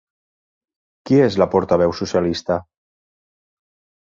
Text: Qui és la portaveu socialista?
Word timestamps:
Qui 1.09 1.19
és 1.25 1.37
la 1.41 1.47
portaveu 1.55 1.93
socialista? 2.01 2.59